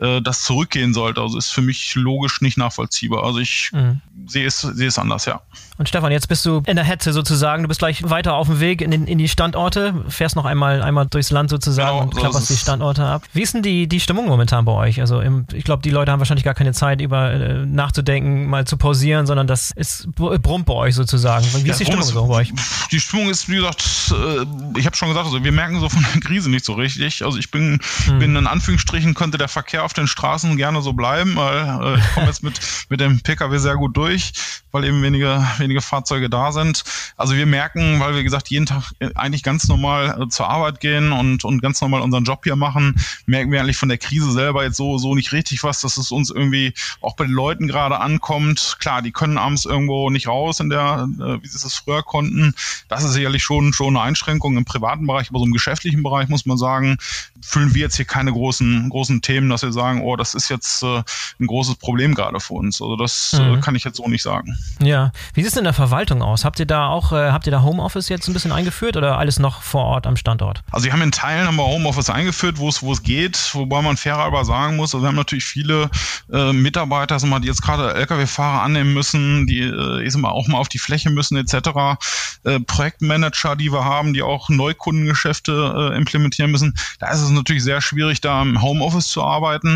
äh, 0.00 0.20
das 0.20 0.42
zurückgehen 0.42 0.94
sollte. 0.94 1.20
Also 1.20 1.38
ist 1.38 1.50
für 1.50 1.62
mich 1.62 1.94
logisch 1.94 2.40
nicht 2.40 2.58
nachvollziehbar. 2.58 3.24
Also 3.24 3.38
ich 3.38 3.70
mhm. 3.72 4.00
sehe 4.26 4.46
es, 4.46 4.60
sehe 4.60 4.88
es 4.88 4.98
anders, 4.98 5.24
ja. 5.24 5.40
Und 5.78 5.88
Stefan, 5.88 6.10
jetzt 6.10 6.28
bist 6.28 6.44
du 6.44 6.62
in 6.66 6.74
der 6.74 6.84
Hetze 6.84 7.12
sozusagen. 7.12 7.62
Du 7.62 7.68
bist 7.68 7.78
gleich 7.78 8.08
weiter 8.08 8.34
auf 8.34 8.48
dem 8.48 8.58
Weg 8.58 8.82
in, 8.82 8.90
den, 8.90 9.06
in 9.06 9.18
die 9.18 9.28
Standorte, 9.28 10.04
fährst 10.08 10.34
noch 10.34 10.44
einmal, 10.44 10.82
einmal 10.82 11.06
durchs 11.06 11.30
Land 11.30 11.50
sozusagen 11.50 11.90
genau, 11.90 12.02
und 12.02 12.14
so 12.14 12.20
klapperst 12.20 12.50
die 12.50 12.56
Standorte 12.56 13.04
ab. 13.04 13.22
Wie 13.32 13.42
ist 13.42 13.54
denn 13.54 13.62
die, 13.62 13.86
die 13.86 14.00
Stimmung 14.00 14.26
momentan 14.26 14.64
bei 14.64 14.72
euch? 14.72 15.00
Also 15.00 15.20
im, 15.20 15.46
ich 15.52 15.62
glaube, 15.62 15.82
die 15.82 15.90
Leute 15.90 16.10
haben 16.10 16.18
wahrscheinlich 16.18 16.44
gar 16.44 16.54
keine 16.54 16.72
Zeit, 16.72 17.00
über 17.00 17.30
äh, 17.30 17.64
nachzudenken, 17.64 18.46
mal 18.46 18.66
zu 18.66 18.76
pausieren, 18.76 19.26
sondern 19.26 19.46
das 19.46 19.70
ist 19.70 20.08
brummt 20.16 20.66
bei 20.66 20.74
euch 20.74 20.96
sozusagen. 20.96 21.46
Wie 21.54 21.66
ja, 21.66 21.72
ist 21.72 21.78
die 21.78 21.84
Stimmung 21.84 22.02
ist, 22.02 22.08
so 22.08 22.26
bei 22.26 22.34
euch? 22.34 22.52
Die 22.90 22.98
Stimmung 22.98 23.30
ist, 23.30 23.48
wie 23.48 23.56
gesagt, 23.56 23.84
äh, 24.10 24.78
ich 24.78 24.86
habe 24.86 24.96
schon 24.96 25.08
gesagt, 25.08 25.26
also 25.26 25.44
wir 25.44 25.52
merken 25.52 25.78
so 25.78 25.88
von 25.88 26.04
der 26.12 26.20
Krise 26.20 26.50
nicht 26.50 26.64
so 26.64 26.72
richtig. 26.72 27.24
Also 27.24 27.38
ich 27.38 27.52
bin, 27.52 27.78
hm. 28.06 28.18
bin 28.18 28.34
in 28.34 28.48
Anführungsstrichen, 28.48 29.14
könnte 29.14 29.38
der 29.38 29.48
Verkehr 29.48 29.84
auf 29.88 29.94
den 29.94 30.06
Straßen 30.06 30.58
gerne 30.58 30.82
so 30.82 30.92
bleiben, 30.92 31.34
weil 31.34 31.96
äh, 31.96 31.98
ich 31.98 32.12
komme 32.12 32.26
jetzt 32.26 32.42
mit, 32.42 32.60
mit 32.90 33.00
dem 33.00 33.20
Pkw 33.20 33.56
sehr 33.56 33.76
gut 33.76 33.96
durch, 33.96 34.34
weil 34.70 34.84
eben 34.84 35.02
wenige, 35.02 35.42
wenige 35.56 35.80
Fahrzeuge 35.80 36.28
da 36.28 36.52
sind. 36.52 36.84
Also 37.16 37.34
wir 37.34 37.46
merken, 37.46 37.98
weil 37.98 38.14
wir 38.14 38.22
gesagt 38.22 38.50
jeden 38.50 38.66
Tag 38.66 38.92
eigentlich 39.14 39.42
ganz 39.42 39.66
normal 39.66 40.20
äh, 40.20 40.28
zur 40.28 40.46
Arbeit 40.46 40.80
gehen 40.80 41.10
und, 41.10 41.42
und 41.42 41.62
ganz 41.62 41.80
normal 41.80 42.02
unseren 42.02 42.24
Job 42.24 42.40
hier 42.44 42.54
machen, 42.54 42.96
merken 43.24 43.50
wir 43.50 43.62
eigentlich 43.62 43.78
von 43.78 43.88
der 43.88 43.96
Krise 43.96 44.30
selber 44.30 44.62
jetzt 44.62 44.76
so, 44.76 44.98
so 44.98 45.14
nicht 45.14 45.32
richtig 45.32 45.62
was, 45.62 45.80
dass 45.80 45.96
es 45.96 46.10
uns 46.10 46.28
irgendwie 46.28 46.74
auch 47.00 47.16
bei 47.16 47.24
den 47.24 47.32
Leuten 47.32 47.66
gerade 47.66 47.98
ankommt. 47.98 48.76
Klar, 48.80 49.00
die 49.00 49.12
können 49.12 49.38
abends 49.38 49.64
irgendwo 49.64 50.10
nicht 50.10 50.28
raus 50.28 50.60
in 50.60 50.68
der, 50.68 51.08
äh, 51.18 51.42
wie 51.42 51.48
sie 51.48 51.66
es 51.66 51.74
früher 51.76 52.02
konnten. 52.02 52.52
Das 52.88 53.04
ist 53.04 53.12
sicherlich 53.14 53.42
schon, 53.42 53.72
schon 53.72 53.96
eine 53.96 54.02
Einschränkung 54.02 54.58
im 54.58 54.66
privaten 54.66 55.06
Bereich, 55.06 55.30
aber 55.30 55.38
so 55.38 55.46
im 55.46 55.52
geschäftlichen 55.54 56.02
Bereich 56.02 56.28
muss 56.28 56.44
man 56.44 56.58
sagen, 56.58 56.98
fühlen 57.40 57.74
wir 57.74 57.80
jetzt 57.80 57.96
hier 57.96 58.04
keine 58.04 58.32
großen, 58.32 58.90
großen 58.90 59.22
Themen, 59.22 59.48
dass 59.48 59.62
wir 59.62 59.72
sagen, 59.72 59.77
oh, 59.78 60.16
das 60.16 60.34
ist 60.34 60.48
jetzt 60.48 60.82
äh, 60.82 61.02
ein 61.40 61.46
großes 61.46 61.76
Problem 61.76 62.14
gerade 62.14 62.40
für 62.40 62.54
uns. 62.54 62.80
Also 62.80 62.96
das 62.96 63.34
äh, 63.38 63.42
mhm. 63.42 63.60
kann 63.60 63.74
ich 63.74 63.84
jetzt 63.84 63.96
so 63.96 64.08
nicht 64.08 64.22
sagen. 64.22 64.56
Ja. 64.80 65.12
Wie 65.34 65.42
sieht 65.42 65.52
es 65.52 65.56
in 65.56 65.64
der 65.64 65.72
Verwaltung 65.72 66.22
aus? 66.22 66.44
Habt 66.44 66.60
ihr 66.60 66.66
da 66.66 66.88
auch, 66.88 67.12
äh, 67.12 67.30
habt 67.30 67.46
ihr 67.46 67.50
da 67.50 67.62
Homeoffice 67.62 68.08
jetzt 68.08 68.28
ein 68.28 68.32
bisschen 68.32 68.52
eingeführt 68.52 68.96
oder 68.96 69.18
alles 69.18 69.38
noch 69.38 69.62
vor 69.62 69.84
Ort 69.84 70.06
am 70.06 70.16
Standort? 70.16 70.62
Also 70.70 70.86
wir 70.86 70.92
haben 70.92 71.02
in 71.02 71.12
Teilen 71.12 71.46
haben 71.46 71.56
wir 71.56 71.66
Homeoffice 71.66 72.10
eingeführt, 72.10 72.58
wo 72.58 72.68
es, 72.68 72.82
wo 72.82 72.92
es 72.92 73.02
geht, 73.02 73.50
wobei 73.54 73.82
man 73.82 73.96
fairer 73.96 74.24
aber 74.24 74.44
sagen 74.44 74.76
muss, 74.76 74.94
also 74.94 75.02
wir 75.04 75.08
haben 75.08 75.16
natürlich 75.16 75.44
viele 75.44 75.90
äh, 76.32 76.52
Mitarbeiter, 76.52 77.18
sag 77.18 77.30
mal, 77.30 77.40
die 77.40 77.48
jetzt 77.48 77.62
gerade 77.62 77.94
Lkw-Fahrer 77.94 78.62
annehmen 78.62 78.92
müssen, 78.94 79.46
die 79.46 79.60
äh, 79.60 80.02
ich 80.02 80.12
sag 80.12 80.22
mal, 80.22 80.30
auch 80.30 80.48
mal 80.48 80.58
auf 80.58 80.68
die 80.68 80.78
Fläche 80.78 81.10
müssen 81.10 81.36
etc. 81.36 81.98
Äh, 82.44 82.60
Projektmanager, 82.60 83.56
die 83.56 83.72
wir 83.72 83.84
haben, 83.84 84.14
die 84.14 84.22
auch 84.22 84.48
Neukundengeschäfte 84.48 85.92
äh, 85.92 85.96
implementieren 85.96 86.50
müssen. 86.50 86.74
Da 86.98 87.10
ist 87.10 87.20
es 87.20 87.30
natürlich 87.30 87.62
sehr 87.62 87.80
schwierig, 87.80 88.20
da 88.20 88.42
im 88.42 88.62
Homeoffice 88.62 89.08
zu 89.08 89.22
arbeiten. 89.22 89.67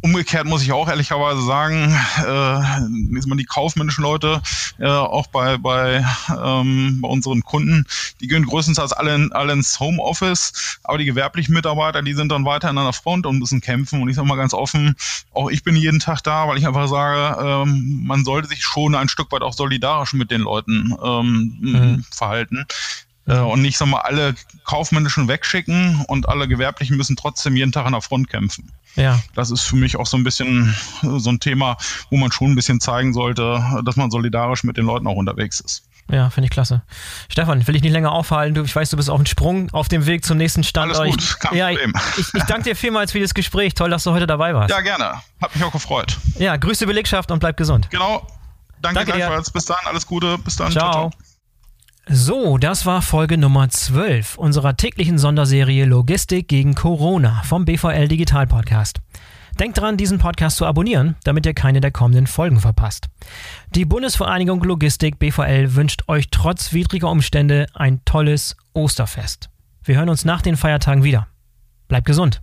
Umgekehrt 0.00 0.46
muss 0.46 0.62
ich 0.62 0.70
auch 0.70 0.88
ehrlicherweise 0.88 1.42
sagen, 1.42 1.92
äh, 2.24 3.36
die 3.36 3.44
kaufmännischen 3.44 4.02
Leute, 4.02 4.40
äh, 4.78 4.86
auch 4.86 5.26
bei, 5.26 5.56
bei, 5.56 6.04
ähm, 6.28 7.00
bei 7.00 7.08
unseren 7.08 7.42
Kunden, 7.42 7.84
die 8.20 8.28
gehen 8.28 8.46
größtenteils 8.46 8.92
alle, 8.92 9.14
in, 9.14 9.32
alle 9.32 9.54
ins 9.54 9.80
Homeoffice, 9.80 10.78
aber 10.84 10.98
die 10.98 11.04
gewerblichen 11.04 11.52
Mitarbeiter, 11.52 12.02
die 12.02 12.14
sind 12.14 12.30
dann 12.30 12.44
weiter 12.44 12.68
an 12.68 12.76
der 12.76 12.92
Front 12.92 13.26
und 13.26 13.40
müssen 13.40 13.60
kämpfen. 13.60 14.00
Und 14.00 14.08
ich 14.08 14.14
sage 14.14 14.28
mal 14.28 14.36
ganz 14.36 14.54
offen, 14.54 14.94
auch 15.34 15.50
ich 15.50 15.64
bin 15.64 15.74
jeden 15.74 15.98
Tag 15.98 16.22
da, 16.22 16.46
weil 16.46 16.58
ich 16.58 16.66
einfach 16.66 16.86
sage, 16.86 17.64
ähm, 17.68 18.04
man 18.06 18.24
sollte 18.24 18.48
sich 18.48 18.62
schon 18.62 18.94
ein 18.94 19.08
Stück 19.08 19.32
weit 19.32 19.42
auch 19.42 19.52
solidarisch 19.54 20.12
mit 20.12 20.30
den 20.30 20.42
Leuten 20.42 20.94
ähm, 21.02 21.58
mhm. 21.60 22.04
verhalten 22.10 22.66
und 23.34 23.62
nicht 23.62 23.76
sag 23.78 23.88
mal, 23.88 24.00
alle 24.00 24.34
kaufmännischen 24.64 25.28
wegschicken 25.28 26.04
und 26.08 26.28
alle 26.28 26.48
gewerblichen 26.48 26.96
müssen 26.96 27.16
trotzdem 27.16 27.56
jeden 27.56 27.72
Tag 27.72 27.86
an 27.86 27.92
der 27.92 28.02
Front 28.02 28.28
kämpfen. 28.30 28.72
Ja. 28.96 29.20
Das 29.34 29.50
ist 29.50 29.62
für 29.62 29.76
mich 29.76 29.96
auch 29.96 30.06
so 30.06 30.16
ein 30.16 30.24
bisschen 30.24 30.74
so 31.02 31.30
ein 31.30 31.40
Thema, 31.40 31.76
wo 32.10 32.16
man 32.16 32.32
schon 32.32 32.52
ein 32.52 32.54
bisschen 32.54 32.80
zeigen 32.80 33.12
sollte, 33.12 33.62
dass 33.84 33.96
man 33.96 34.10
solidarisch 34.10 34.64
mit 34.64 34.76
den 34.76 34.86
Leuten 34.86 35.06
auch 35.06 35.16
unterwegs 35.16 35.60
ist. 35.60 35.84
Ja, 36.10 36.30
finde 36.30 36.46
ich 36.46 36.50
klasse. 36.50 36.82
Stefan, 37.28 37.66
will 37.66 37.76
ich 37.76 37.82
nicht 37.82 37.92
länger 37.92 38.12
aufhalten. 38.12 38.54
Du, 38.54 38.62
ich 38.62 38.74
weiß, 38.74 38.88
du 38.88 38.96
bist 38.96 39.10
auf 39.10 39.18
dem 39.18 39.26
Sprung 39.26 39.70
auf 39.72 39.88
dem 39.88 40.06
Weg 40.06 40.24
zum 40.24 40.38
nächsten 40.38 40.64
Standort. 40.64 41.00
Alles 41.00 41.16
gut, 41.16 41.40
kein 41.40 41.58
ja, 41.58 41.68
Problem. 41.68 41.92
Ich, 42.16 42.32
ich 42.32 42.42
danke 42.44 42.64
dir 42.64 42.76
vielmals 42.76 43.12
für 43.12 43.20
das 43.20 43.34
Gespräch. 43.34 43.74
Toll, 43.74 43.90
dass 43.90 44.04
du 44.04 44.12
heute 44.12 44.26
dabei 44.26 44.54
warst. 44.54 44.70
Ja, 44.70 44.80
gerne. 44.80 45.20
Hat 45.40 45.54
mich 45.54 45.62
auch 45.62 45.72
gefreut. 45.72 46.16
Ja, 46.38 46.56
grüße 46.56 46.86
Belegschaft 46.86 47.30
und 47.30 47.40
bleib 47.40 47.58
gesund. 47.58 47.90
Genau. 47.90 48.26
Danke, 48.80 49.00
danke 49.00 49.12
gleichfalls. 49.12 49.50
Bis 49.50 49.66
dann. 49.66 49.78
Alles 49.84 50.06
Gute. 50.06 50.38
Bis 50.38 50.56
dann. 50.56 50.72
ciao. 50.72 50.92
ciao, 50.92 51.10
ciao. 51.10 51.37
So, 52.10 52.56
das 52.56 52.86
war 52.86 53.02
Folge 53.02 53.36
Nummer 53.36 53.68
12 53.68 54.38
unserer 54.38 54.78
täglichen 54.78 55.18
Sonderserie 55.18 55.84
Logistik 55.84 56.48
gegen 56.48 56.74
Corona 56.74 57.42
vom 57.42 57.66
BVL 57.66 58.08
Digital 58.08 58.46
Podcast. 58.46 59.00
Denkt 59.60 59.76
dran, 59.76 59.98
diesen 59.98 60.18
Podcast 60.18 60.56
zu 60.56 60.64
abonnieren, 60.64 61.16
damit 61.24 61.44
ihr 61.44 61.52
keine 61.52 61.82
der 61.82 61.90
kommenden 61.90 62.26
Folgen 62.26 62.60
verpasst. 62.60 63.08
Die 63.74 63.84
Bundesvereinigung 63.84 64.62
Logistik 64.64 65.18
BVL 65.18 65.74
wünscht 65.74 66.04
euch 66.08 66.30
trotz 66.30 66.72
widriger 66.72 67.10
Umstände 67.10 67.66
ein 67.74 68.02
tolles 68.06 68.56
Osterfest. 68.72 69.50
Wir 69.82 69.96
hören 69.96 70.08
uns 70.08 70.24
nach 70.24 70.40
den 70.40 70.56
Feiertagen 70.56 71.04
wieder. 71.04 71.28
Bleibt 71.88 72.06
gesund. 72.06 72.40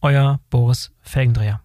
Euer 0.00 0.40
Boris 0.48 0.90
Felgendreher. 1.02 1.60